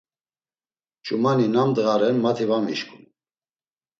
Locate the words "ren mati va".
2.01-2.57